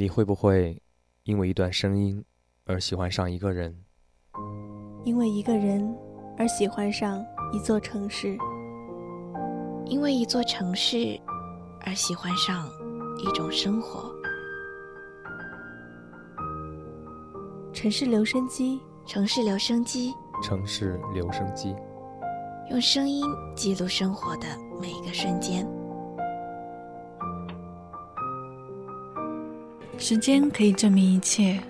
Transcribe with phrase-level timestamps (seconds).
[0.00, 0.80] 你会不会
[1.24, 2.24] 因为一段声音
[2.64, 3.84] 而喜欢上一个人？
[5.04, 5.94] 因为一个人
[6.38, 8.34] 而喜欢上一座城市？
[9.84, 11.20] 因为一座城市
[11.82, 12.66] 而喜欢上
[13.18, 14.10] 一种生活？
[17.74, 21.76] 城市留声机，城市留声机，城市留声机，
[22.70, 23.22] 用声音
[23.54, 24.46] 记录生活的
[24.80, 25.68] 每一个瞬间。
[30.00, 31.60] 时间可以证明一切，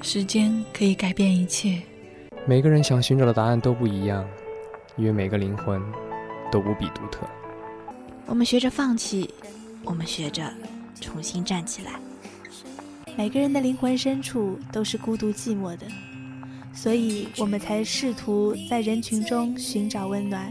[0.00, 1.82] 时间可以改变一切。
[2.46, 4.24] 每个人想寻找的答案都不一样，
[4.96, 5.82] 因为每个灵魂
[6.52, 7.26] 都无比独特。
[8.26, 9.28] 我们学着放弃，
[9.84, 10.48] 我们学着
[11.00, 12.00] 重新站起来。
[13.16, 15.86] 每个人的灵魂深处都是孤独寂寞的，
[16.72, 20.50] 所以我们才试图在人群中寻找温暖。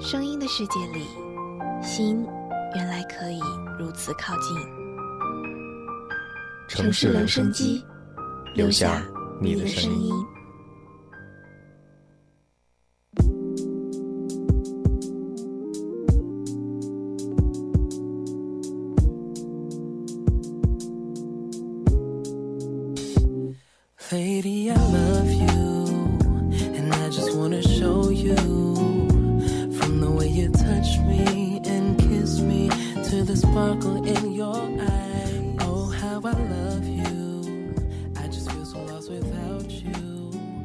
[0.00, 1.06] 声音的世界里，
[1.80, 2.26] 心。
[2.74, 3.40] 原来可以
[3.78, 4.56] 如此靠近。
[6.68, 7.84] 城市留声机，
[8.54, 9.02] 留下
[9.40, 10.12] 你的声音。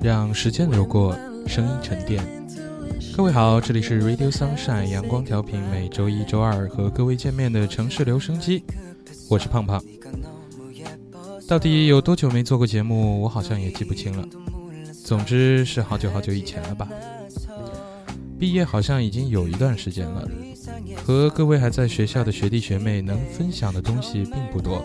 [0.02, 2.22] 让时间流过，声音沉淀。
[3.16, 8.64] 各位好，这里是 Radio Sunshine 阳光调频，每周一、周二和各位见面的城市留声机，
[9.30, 9.81] 我是胖胖。
[11.48, 13.22] 到底有多久没做过节目？
[13.22, 14.28] 我好像也记不清了。
[15.06, 16.90] 总之是好久好久以前了吧。
[18.38, 20.28] 毕业好像已经有一段时间了，
[21.03, 24.83] 和各位还在学校的学弟学妹能分享的东西并不多。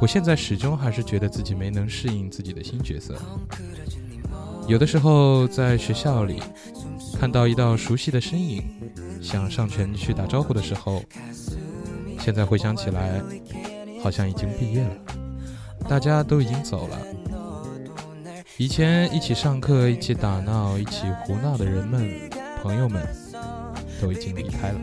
[0.00, 3.14] 我现在始终还是觉得自己没能适应自己的新角色。
[4.66, 6.40] 有的时候在学校里
[7.18, 8.62] 看到一道熟悉的身影，
[9.20, 11.02] 想上前去打招呼的时候，
[12.18, 13.20] 现在回想起来，
[14.02, 14.96] 好像已经毕业了，
[15.88, 16.98] 大家都已经走了。
[18.58, 22.30] 以前一起上课、一起打闹、一起胡闹的人们、
[22.62, 23.02] 朋友们，
[24.00, 24.80] 都已经离开了。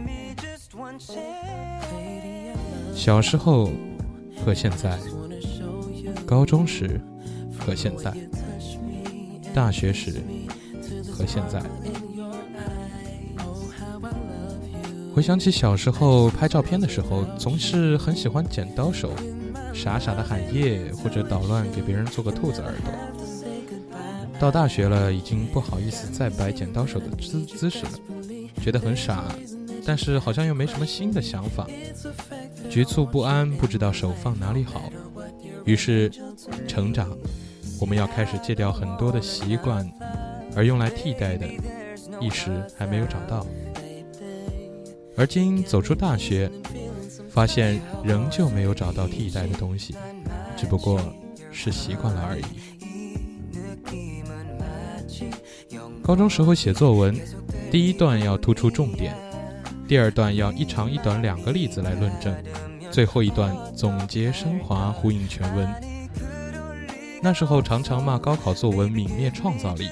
[2.94, 3.69] 小时候。
[4.45, 4.97] 和现在，
[6.25, 7.01] 高中时
[7.59, 8.13] 和现在，
[9.53, 10.22] 大学时
[11.11, 11.61] 和现在，
[15.13, 19.11] 回想起小时候拍照片的时候，总是很喜欢剪刀手，
[19.73, 22.94] 傻傻的喊耶，或者捣乱给别人做个兔子耳朵。
[24.39, 27.91] 到大学了，已经不好意思再摆剪刀手的姿姿势了，
[28.67, 29.23] 觉得很傻，
[29.85, 31.66] 但是好像又没什么新的想法。
[32.69, 34.91] 局促不安，不知道手放哪里好。
[35.63, 36.11] 于是，
[36.67, 37.17] 成长，
[37.79, 39.89] 我们要开始戒掉很多的习惯，
[40.53, 41.47] 而用来替代的，
[42.19, 43.47] 一时还没有找到。
[45.16, 46.51] 而今走出大学，
[47.29, 49.95] 发现仍旧没有找到替代的东西，
[50.57, 51.00] 只不过
[51.53, 52.44] 是习惯了而已。
[56.03, 57.17] 高中时候写作文，
[57.69, 59.16] 第一段要突出重点。
[59.88, 62.35] 第二段要一长一短两个例子来论证，
[62.91, 65.67] 最后一段总结升华，呼应全文。
[67.22, 69.89] 那时候常常骂高考作文泯灭创造力，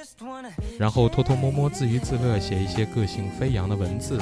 [0.78, 4.20] 然后偷偷摸摸自娱自乐写一些个性飞扬的文字。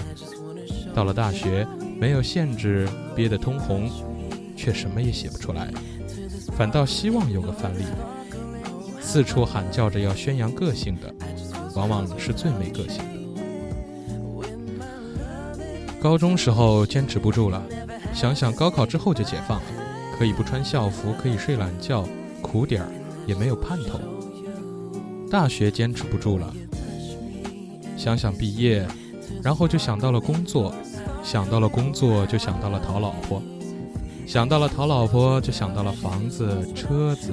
[0.95, 1.67] 到了大学，
[1.99, 3.89] 没有限制，憋得通红，
[4.55, 5.67] 却什么也写不出来，
[6.55, 7.83] 反倒希望有个范例。
[9.01, 11.13] 四处喊叫着要宣扬个性的，
[11.75, 13.22] 往往是最没个性的。
[16.03, 17.63] 高中时候坚持不住了，
[18.13, 19.63] 想想高考之后就解放了，
[20.19, 22.05] 可以不穿校服，可以睡懒觉，
[22.41, 22.89] 苦点儿
[23.25, 24.01] 也没有盼头。
[25.31, 26.53] 大学坚持不住了，
[27.95, 28.85] 想想毕业，
[29.41, 30.75] 然后就想到了工作，
[31.23, 33.41] 想到了工作就想到了讨老婆，
[34.27, 37.31] 想到了讨老婆就想到了房子车子，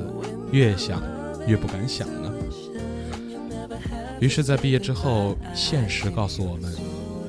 [0.52, 1.02] 越想
[1.44, 2.32] 越不敢想呢。
[4.20, 6.72] 于是，在毕业之后，现实告诉我们，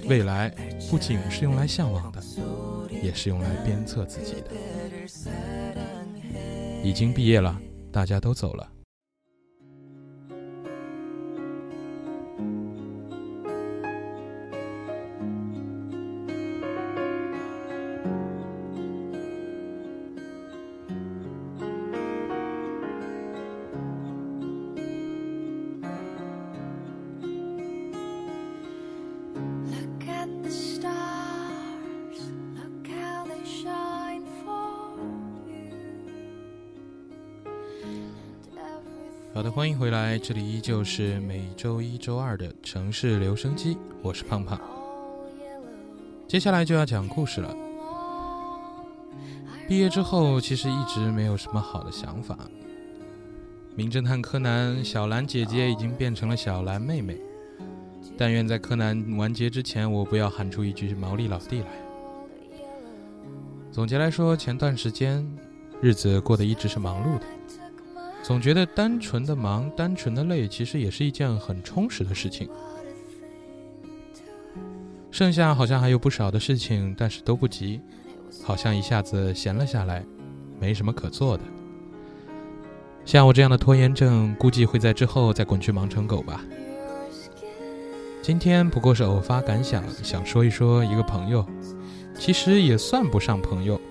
[0.07, 0.53] 未来。
[0.91, 2.21] 不仅是用来向往的，
[3.01, 4.51] 也是用来鞭策自己的。
[6.83, 7.57] 已经毕业了，
[7.93, 8.70] 大家都走了。
[40.23, 44.61] 这里依旧是每周一、周二的城市留声机，我是胖胖。
[46.27, 47.55] 接下来就要讲故事了。
[49.67, 52.37] 毕业之后，其实一直没有什么好的想法。
[53.75, 57.17] 名侦探柯南，小兰姐姐已经变成了小兰妹妹。
[58.15, 61.67] 但愿在柯南完结之前，我不要喊出一句毛利老弟来。
[63.71, 65.27] 总结来说，前段时间
[65.81, 67.25] 日子过得一直是忙碌的。
[68.23, 72.47] 总觉得单纯的忙、单纯的累，其实也是一件很充实的事情。
[75.09, 77.81] 剩下好像还有不少的事情，但是都不急，
[78.43, 80.05] 好像一下子闲了下来，
[80.59, 81.43] 没什么可做的。
[83.03, 86.41] 像我这样的拖延症，估计会在之后再滚去忙成狗吧。
[88.21, 91.45] 今天不过是偶发感想，想说一说一个朋友，
[92.17, 93.81] 其实也算不上朋友，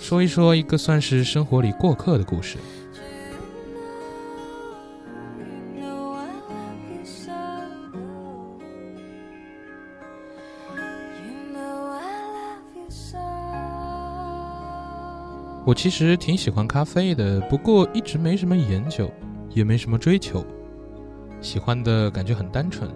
[0.00, 2.56] 说一说一个算是生活里过客的故事。
[15.66, 19.10] 我其实挺喜欢咖啡的，不过一直没什么研究，
[19.50, 20.46] 也没什么追求。
[21.40, 22.88] 喜欢的感觉很单纯，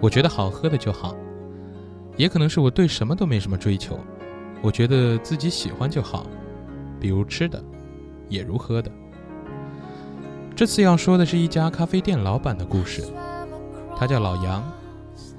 [0.00, 1.14] 我觉得好喝的就好。
[2.16, 4.00] 也可能是我对什么都没什么追求，
[4.62, 6.26] 我觉得自己喜欢就好。
[6.98, 7.62] 比如吃的，
[8.28, 8.90] 也如喝的。
[10.56, 13.04] 这次要说的是一家咖啡店老板的故事，
[13.96, 14.60] 他叫老杨，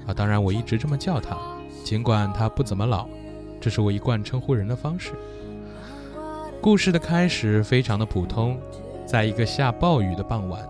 [0.06, 1.36] 啊，当然我一直这么叫他，
[1.84, 3.06] 尽管他不怎么老，
[3.60, 5.12] 这是我一贯称呼人的方式。
[6.60, 8.58] 故事的开始非常的普通，
[9.06, 10.60] 在一个下暴雨的傍晚，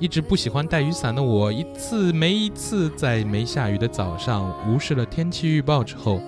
[0.00, 6.20] 一直不喜欢带雨伞的我，一次没一次在没下雨的早上无视了天气预报之后，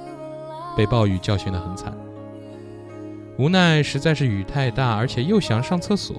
[0.76, 1.92] 被暴雨教训的很惨。
[3.38, 6.16] 无奈实在是雨太大，而且又想上厕所，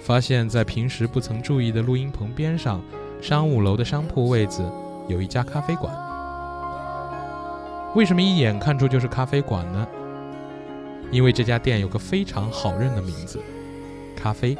[0.00, 2.80] 发现在平时不曾注意的录音棚边上，
[3.20, 4.64] 商务楼的商铺位子
[5.06, 5.94] 有一家咖啡馆。
[7.94, 9.86] 为什么一眼看出就是咖啡馆呢？
[11.10, 13.40] 因为这家店有个非常好认的名字，
[14.16, 14.56] 咖啡。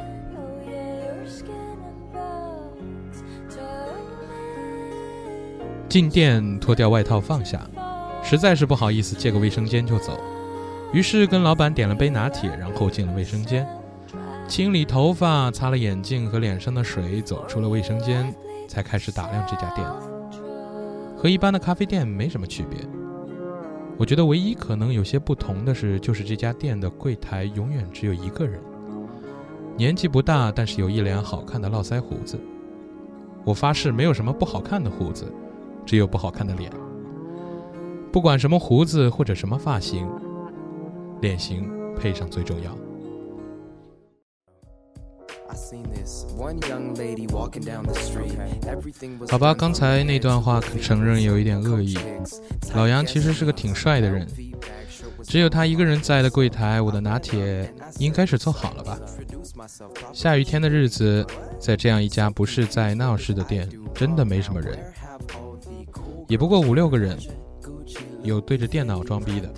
[5.87, 7.65] 进店脱掉外套放下，
[8.21, 10.19] 实在是不好意思借个卫生间就走，
[10.91, 13.65] 于是跟老板点了杯拿铁，然后进了卫生间，
[14.45, 18.33] 清理头发，擦了眼镜和脸上的水，走出了卫生间，
[18.67, 19.87] 才开始打量这家店。
[21.17, 22.79] 和一般的咖啡店没什么区别。
[23.97, 28.59] 我觉得唯一可能有些不同的是，就是这家店的柜台永远只有一个人，
[29.77, 32.37] 年纪不大，但是有一脸好看的络腮胡子。
[33.45, 35.31] 我发誓，没有什么不好看的胡子，
[35.85, 36.69] 只有不好看的脸。
[38.11, 40.05] 不管什么胡子或者什么发型，
[41.21, 42.75] 脸型配上最重要。
[49.29, 51.97] 好吧，刚才那段话承认有一点恶意。
[52.73, 54.27] 老杨其实是个挺帅的人，
[55.23, 58.99] 只有他一个人在的柜台，我的拿铁应该是做好了吧？
[60.11, 61.25] 下雨天的日子，
[61.59, 64.77] 在这样一家不是在闹市的店，真的没什么人，
[66.27, 67.17] 也不过五六个人，
[68.23, 69.53] 有对着电脑装逼的，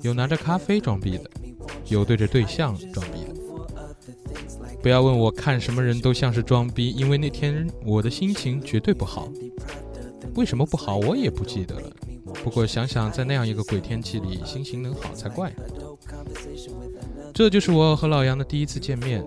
[0.00, 1.28] 有拿着咖啡装逼的，
[1.86, 3.17] 有对着对象装逼的。
[4.82, 9.28] 不要问我看什么人都像是装逼，因为那天我的心情绝对不好。
[10.34, 11.90] 为什么不好，我也不记得了。
[12.44, 15.52] 不过想想在那样一个鬼天气里，心情能好才怪。
[17.34, 19.24] 这就是我和老杨的第一次见面。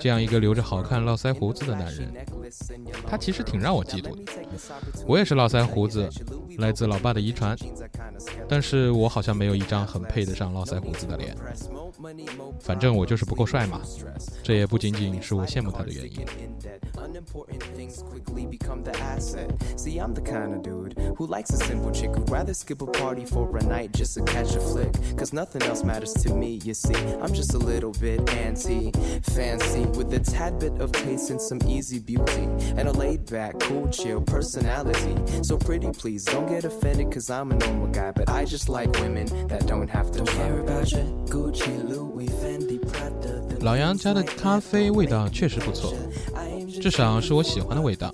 [0.00, 2.10] 这样一个留着好看络腮胡子的男人，
[3.06, 4.32] 他其实挺让我嫉妒的。
[5.06, 6.08] 我也是络腮胡子，
[6.58, 7.54] 来自老爸的遗传，
[8.48, 11.36] 但是我好像没有一张很配得上络腮胡子的脸。
[12.60, 13.80] 反正我就是不够帅嘛，
[14.42, 16.24] 这也不仅仅是我羡慕他的原因。
[43.61, 45.93] 老杨家的咖啡味道确实不错，
[46.80, 48.12] 至少是我喜欢的味道。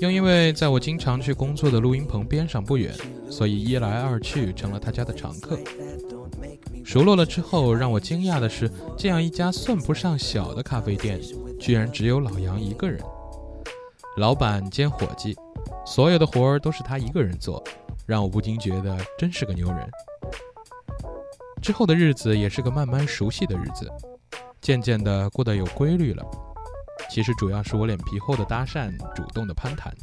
[0.00, 2.92] 又因为在我经常去工作的录音棚边上不远，
[3.30, 5.58] 所以一来二去成了他家的常客。
[6.84, 11.20] 熟络了之后，让我惊讶的是，这样一家算不上小的咖啡店，
[11.60, 13.00] 居然只有老杨一个人。
[14.16, 15.36] 老板兼伙计，
[15.86, 17.62] 所有的活儿都是他一个人做，
[18.06, 19.88] 让我不禁觉得真是个牛人。
[21.62, 23.88] 之后的日子也是个慢慢熟悉的日子。
[24.60, 26.24] 渐渐的过得有规律了。
[27.10, 29.94] 其实主要是我脸皮厚的搭讪，主动的攀谈，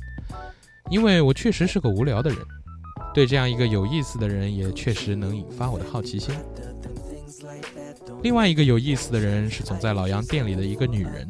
[0.89, 2.39] 因为我确实是个无聊的人，
[3.13, 6.33] 对这样一个有意思的人也确实能引发我的好奇心。
[8.21, 11.27] 另外一个有意思的人是总在老杨店里的一个女人，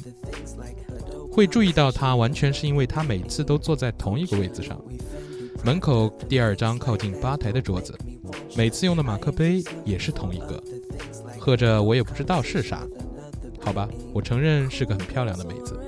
[1.31, 4.81] 会注意到她完全是因为她每次都坐在同一个位子上，
[5.63, 7.97] 门口第二张靠近吧台的桌子，
[8.57, 10.61] 每次用的马克杯也是同一个，
[11.39, 12.85] 喝着我也不知道是啥。
[13.61, 15.79] 好吧，我承认是个很漂亮的妹子。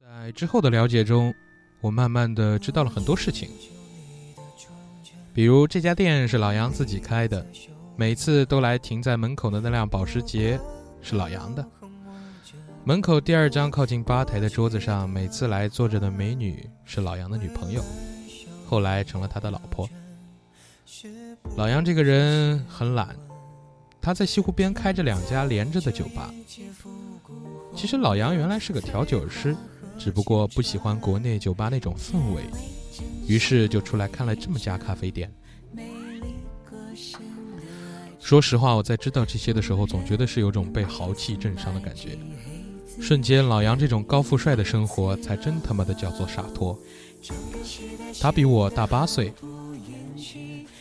[0.00, 1.34] 在之后的了解中，
[1.80, 3.48] 我慢慢的知道了很多事情，
[5.34, 7.44] 比如这家店是老杨自己开的，
[7.96, 10.58] 每次都来停在门口的那辆保时捷
[11.02, 11.66] 是老杨的，
[12.84, 17.82] 门口第二张靠近吧台的桌子上每次来坐着的美女是老杨的女朋友，
[18.66, 19.88] 后来成了他的老婆。
[21.56, 23.14] 老杨这个人很懒。
[24.02, 26.32] 他在西湖边开着两家连着的酒吧。
[27.76, 29.54] 其实老杨原来是个调酒师，
[29.98, 32.42] 只不过不喜欢国内酒吧那种氛围，
[33.26, 35.32] 于是就出来开了这么家咖啡店。
[38.18, 42.18] 说实话，我在知道这些的时候，总觉得是有种被豪气震伤的感觉。
[43.00, 46.78] 瞬间，老杨这种高富帅的生活才真他妈的叫做洒脱。
[48.20, 49.32] 他比我大八岁，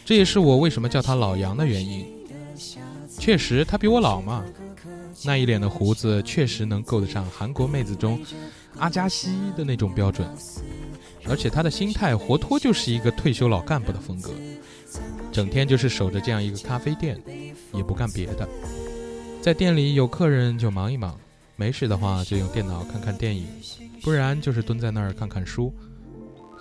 [0.05, 2.05] 这也是我为什么叫他老杨的原因。
[3.29, 4.43] 确实，他比我老嘛，
[5.23, 8.19] 那一脸的胡子确实能够得上韩国妹子中
[8.79, 10.27] 阿加西的那种标准，
[11.27, 14.31] 而且他的心态活脱就是一个退休老干部的风格，
[15.31, 17.21] 整天就是守着这样一个咖啡店，
[17.71, 18.49] 也不干别的，
[19.43, 21.15] 在店里有客人就忙一忙，
[21.55, 23.45] 没事的话就用电脑看看电影，
[24.01, 25.71] 不然就是蹲在那儿看看书，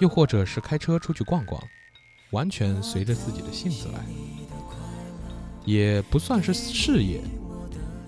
[0.00, 1.58] 又或者是开车出去逛逛，
[2.32, 4.04] 完全随着自己的性子来。
[5.68, 7.20] 也不算是事业，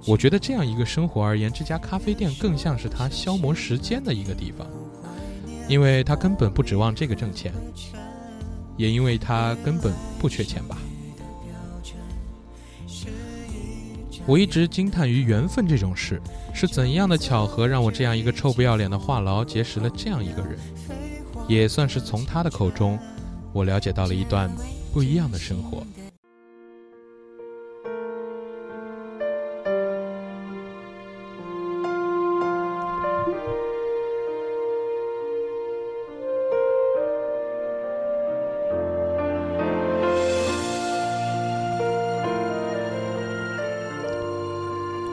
[0.06, 4.66] 我觉得这样一个生活而言，这家咖啡店更像是他消磨时间的一个地方，
[5.68, 7.52] 因为他根本不指望这个挣钱，
[8.78, 10.78] 也因为他根本不缺钱吧。
[14.24, 16.18] 我一直惊叹于缘分这种事，
[16.54, 20.58] 是怎样的巧合让我这样一个臭不要脸的话痨结识了这样一个人，
[21.46, 22.98] 也算是从他的口中，
[23.52, 24.50] 我了解到了一段
[24.94, 25.86] 不一样的生活。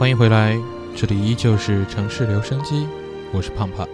[0.07, 0.57] 欢迎回来，
[0.95, 2.87] 这里依旧是城市留声机，
[3.33, 3.85] 我是胖胖。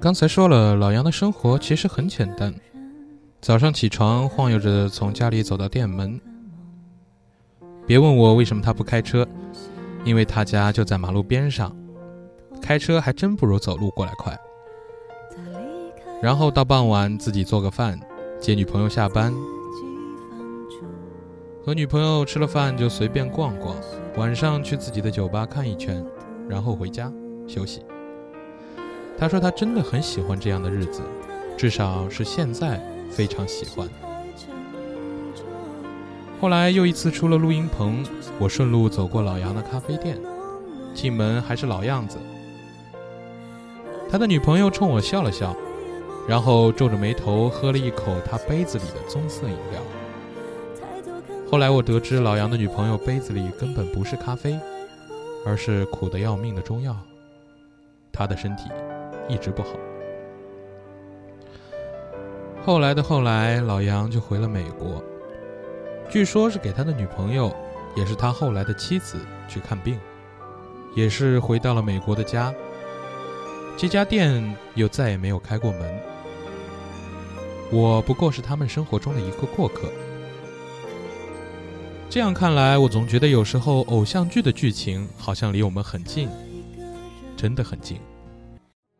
[0.00, 2.54] 刚才说了，老杨的生活其实很简单，
[3.42, 6.18] 早上起床晃悠着从家里走到店门。
[7.86, 9.28] 别问我为什么他不开车，
[10.06, 11.76] 因为他家就在马路边上，
[12.62, 14.34] 开车还真不如走路过来快。
[16.22, 18.00] 然后到傍晚自己做个饭，
[18.40, 19.34] 接女朋友下班，
[21.64, 23.76] 和女朋友吃了饭就随便逛逛，
[24.16, 26.04] 晚上去自己的酒吧看一圈，
[26.48, 27.12] 然后回家
[27.46, 27.84] 休息。
[29.18, 31.02] 他说他真的很喜欢这样的日子，
[31.56, 32.80] 至少是现在
[33.10, 33.88] 非常喜欢。
[36.40, 38.04] 后来又一次出了录音棚，
[38.38, 40.18] 我顺路走过老杨的咖啡店，
[40.94, 42.18] 进门还是老样子。
[44.10, 45.54] 他的女朋友冲我笑了笑。
[46.28, 49.80] 然后皱着眉头喝了一口他杯子里的棕色饮料。
[51.50, 54.58] 后来我得知老杨的女朋友杯子里根本不是咖啡，
[55.44, 56.96] 而是苦得要命的中药。
[58.12, 58.64] 他的身体
[59.28, 59.68] 一直不好。
[62.64, 65.00] 后来的后来，老杨就回了美国，
[66.10, 67.54] 据说是给他的女朋友，
[67.94, 69.18] 也是他后来的妻子
[69.48, 70.00] 去看病，
[70.96, 72.52] 也是回到了美国的家。
[73.76, 76.15] 这家店又再也没有开过门。
[77.72, 79.90] 我不过是他们生活中的一个过客。
[82.08, 86.28] 这样看来，我总觉得有时候偶像剧的剧情好像离我们很近，
[87.36, 87.98] 真的很近。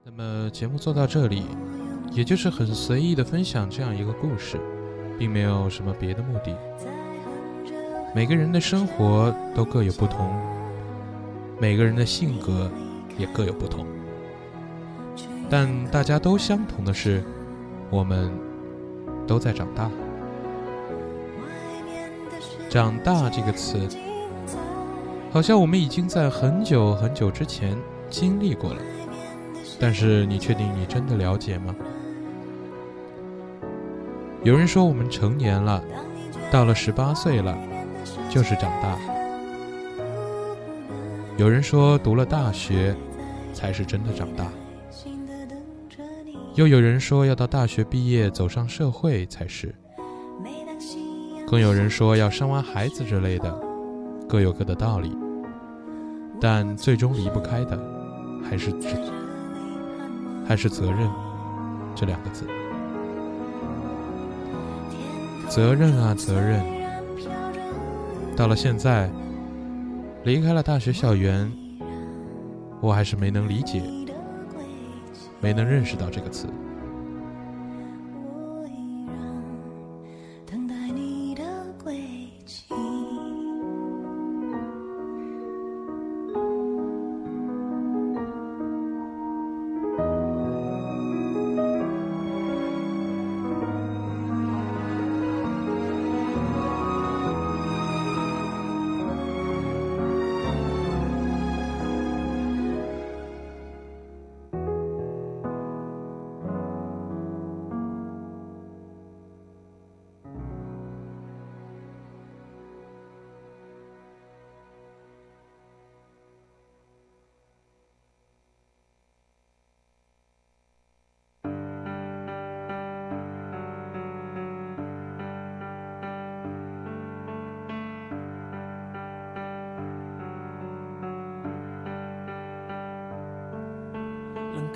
[0.04, 1.44] 那么节目做到这里，
[2.10, 4.58] 也就是很随意的分享这样一个故事，
[5.18, 6.56] 并没有什么别的目的。
[8.14, 10.28] 每个人的生活都各有不同，
[11.60, 12.70] 每个人的性格
[13.16, 13.86] 也各有不同，
[15.48, 17.22] 但大家都相同的是，
[17.90, 18.45] 我们。
[19.26, 19.90] 都在长大，
[22.70, 23.88] 长大这个词，
[25.32, 27.76] 好像我们已经在很久很久之前
[28.08, 28.80] 经历过了，
[29.80, 31.74] 但是你确定你真的了解吗？
[34.42, 35.82] 有人说我们成年了，
[36.50, 37.56] 到了十八岁了，
[38.30, 38.96] 就是长大。
[41.36, 42.96] 有人说读了大学，
[43.52, 44.46] 才是真的长大。
[46.56, 49.74] 又有人说要到大学毕业走上社会才是。
[51.46, 53.60] 更有人说要生完孩子之类的，
[54.26, 55.14] 各有各的道理。
[56.40, 57.78] 但最终离不开的，
[58.42, 58.88] 还是责，
[60.48, 61.10] 还是责任
[61.94, 62.46] 这两个字。
[65.50, 66.64] 责任啊，责任。
[68.34, 69.10] 到了现在，
[70.24, 71.52] 离开了大学校园，
[72.80, 73.82] 我还是没能理解，
[75.46, 76.48] 没能认识到这个词。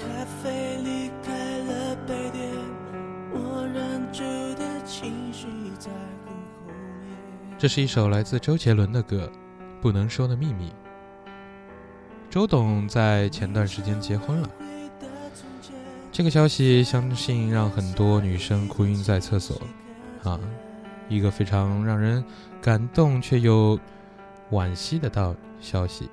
[0.01, 0.07] 咖
[0.43, 2.49] 啡离开了杯垫，
[3.33, 4.23] 我忍住
[4.59, 5.47] 的情绪
[5.79, 5.91] 在
[6.25, 6.33] 后
[6.67, 9.31] 面这是一首来自周杰伦的歌，
[9.83, 10.71] 《不能说的秘密》。
[12.31, 14.49] 周董在前段时间结婚了，
[16.11, 19.61] 这个消息相信让很多女生哭晕在厕所，
[20.23, 20.41] 啊，
[21.11, 22.25] 一个非常让人
[22.63, 23.79] 感动却又
[24.51, 26.09] 惋惜的道消息。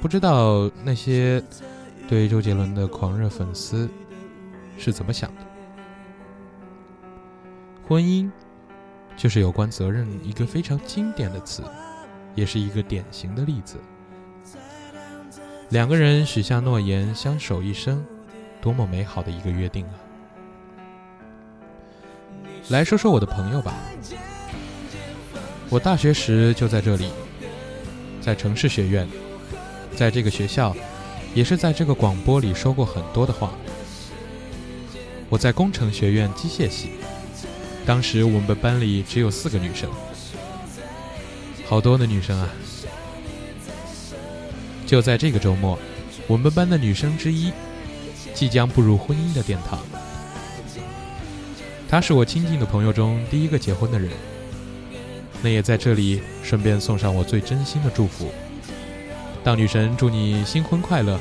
[0.00, 1.42] 不知道那些
[2.08, 3.88] 对周杰伦的狂热粉丝
[4.78, 5.42] 是怎么想的？
[7.86, 8.30] 婚姻。
[9.16, 11.64] 就是有关责任一个非常经典的词，
[12.36, 13.76] 也是一个典型的例子。
[15.70, 18.00] 两个人许下诺言，相守一生，
[18.62, 19.94] 多么美好的一个约定啊！
[22.68, 23.74] 来说说我的朋友吧，
[25.68, 27.10] 我大学时就在这里，
[28.20, 29.08] 在城市学院，
[29.98, 30.76] 在这个学校，
[31.34, 33.52] 也是在这个广播里说过很多的话。
[35.28, 36.90] 我在工程学院机械系。
[37.84, 39.90] 当时我们班里只有四个女生，
[41.66, 42.48] 好多的女生啊！
[44.86, 45.76] 就在这个周末，
[46.28, 47.50] 我们班的女生之一
[48.32, 49.80] 即将步入婚姻的殿堂。
[51.88, 54.12] 她是我亲近的朋友中第一个结婚的人，
[55.42, 58.30] 那也在这里顺便送上我最真心的祝福。
[59.42, 61.18] 当女神祝你新婚快乐！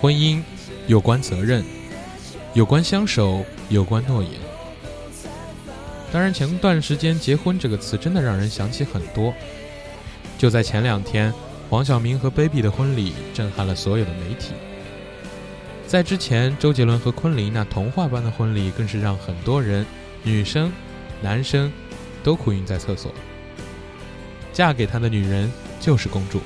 [0.00, 0.42] 婚姻
[0.86, 1.64] 有关责任。
[2.54, 4.32] 有关相守，有关诺言。
[6.10, 9.32] 当然，前段时间“结婚”这个词真的让人想起很多。
[10.38, 11.32] 就在前两天，
[11.68, 14.54] 黄晓明和 Baby 的婚礼震撼了所有的媒体。
[15.86, 19.84] 在之前，周杰伦和昆凌那童话般的婚礼更是让很多人，
[20.22, 20.72] 女生、
[21.20, 21.70] 男生，
[22.24, 23.12] 都哭晕在厕所。
[24.58, 26.40] 嫁给他的女人就是公主，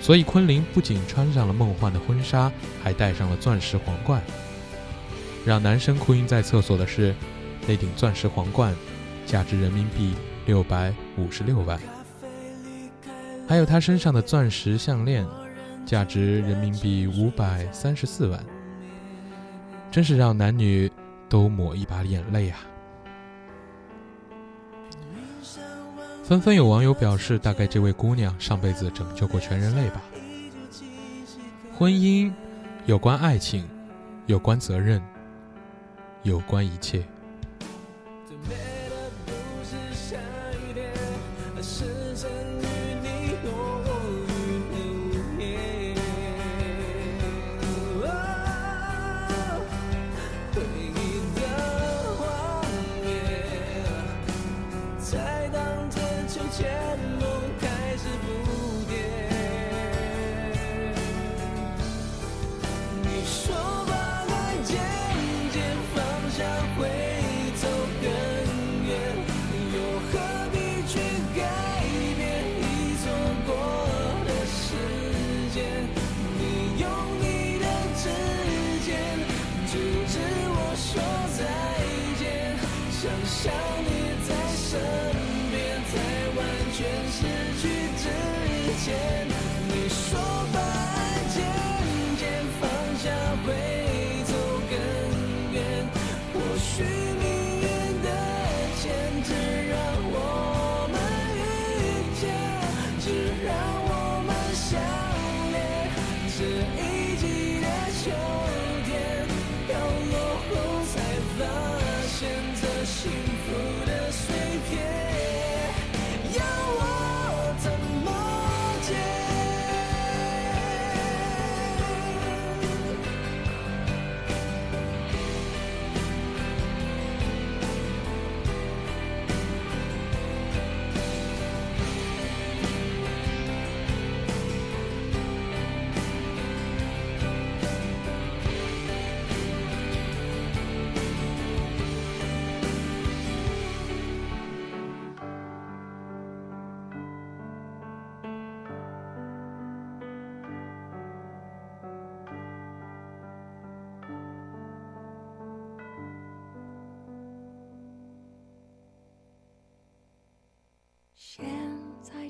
[0.00, 2.50] 所以昆凌不仅穿上了梦幻的婚纱，
[2.82, 4.22] 还戴上了钻石皇冠。
[5.44, 7.14] 让男生哭晕在厕所的是，
[7.68, 8.74] 那顶钻石皇冠，
[9.26, 10.14] 价值人民币
[10.46, 11.78] 六百五十六万；
[13.46, 15.22] 还有他身上的钻石项链，
[15.84, 18.42] 价值人民币五百三十四万。
[19.90, 20.90] 真是让男女
[21.28, 22.60] 都抹一把眼泪啊！
[26.26, 30.02] 纷纷有网友表示，大概这位姑娘上辈子拯救过全人类吧。
[31.72, 32.32] 婚姻
[32.84, 33.64] 有关爱情，
[34.26, 35.00] 有关责任。
[36.24, 37.04] 有关一切。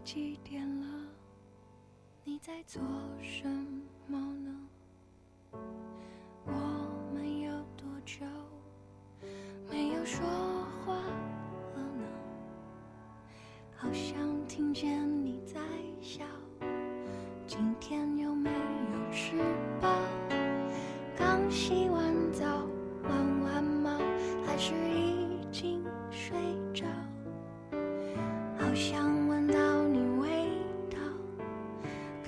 [0.07, 0.87] 几点了？
[2.23, 2.81] 你在做
[3.21, 3.49] 什
[4.07, 4.66] 么呢？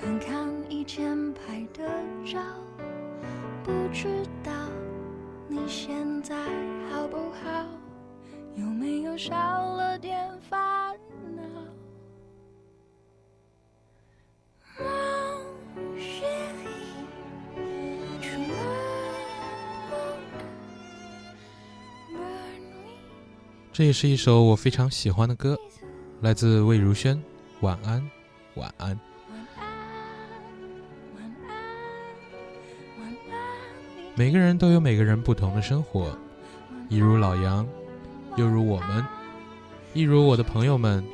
[0.08, 1.86] 看看以前拍的
[2.24, 2.40] 照，
[3.62, 4.50] 不知道
[5.46, 6.34] 你现在
[6.90, 7.66] 好不好？
[8.54, 10.96] 有没有少了点烦
[11.36, 11.42] 恼
[23.70, 25.54] 这也是一首我非常喜欢的歌，
[26.22, 27.14] 来自魏如萱，
[27.60, 28.10] 《晚安，
[28.54, 28.96] 晚安》。
[34.18, 36.10] 每个人都有每个人不同的生活，
[36.88, 37.64] 一如老杨，
[38.34, 39.06] 又如我们，
[39.94, 41.04] 一如我的朋友们。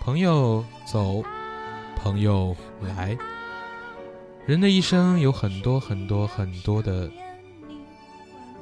[0.00, 1.22] 朋友走，
[1.94, 3.14] 朋友来。
[4.46, 7.10] 人的一生有很多很多很多的，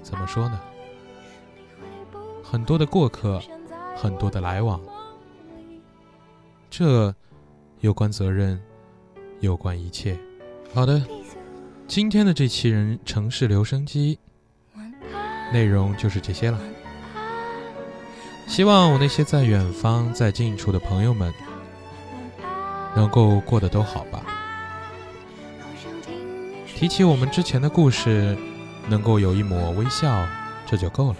[0.02, 0.60] 怎么说呢？
[2.42, 3.40] 很多的过客，
[3.96, 4.80] 很多的来往。
[6.68, 7.14] 这
[7.82, 8.60] 有关责任，
[9.38, 10.18] 有关一切。
[10.74, 11.00] 好的，
[11.94, 14.18] 今天的这期人城市留声机
[15.52, 16.58] 内容就是这些了。
[18.46, 21.30] 希望我那些在远方、在近处的朋友们
[22.96, 24.24] 能够过得都好吧。
[26.66, 28.38] 提起我们之前的故事，
[28.88, 30.26] 能够有一抹微笑，
[30.64, 31.16] 这就够了。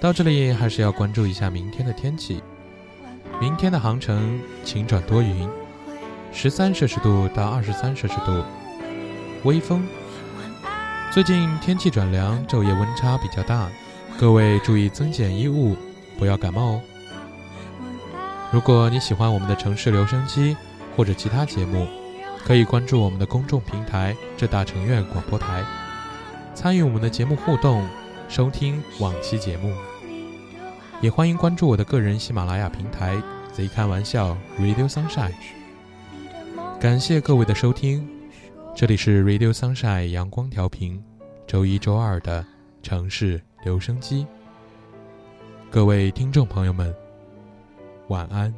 [0.00, 2.42] 到这里还是要关注一下明天的天气。
[3.40, 5.48] 明天的航程晴转多云，
[6.32, 8.42] 十三摄氏度到二十三摄氏度，
[9.44, 9.86] 微风。
[11.12, 13.68] 最近天气转凉，昼夜温差比较大，
[14.18, 15.76] 各位注意增减衣物，
[16.18, 16.80] 不要感冒哦。
[18.50, 20.56] 如果你喜欢我们的城市留声机
[20.96, 21.86] 或者其他节目，
[22.44, 25.62] 可以关注我们的公众平台“浙大城院广播台”，
[26.54, 27.86] 参与我们的节目互动，
[28.28, 29.72] 收听往期节目。
[31.00, 35.61] 也欢迎关注我的个人喜马拉雅平台贼开玩笑 Radio Sunshine”。
[36.82, 38.04] 感谢各位的收听，
[38.74, 41.00] 这里是 Radio Sunshine 阳光调频，
[41.46, 42.44] 周一周二的
[42.82, 44.26] 城市留声机。
[45.70, 46.92] 各位听众朋友们，
[48.08, 48.52] 晚安。